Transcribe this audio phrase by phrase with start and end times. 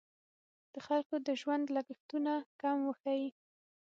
[0.73, 3.29] د خلکو د ژوند لګښتونه کم وښیي.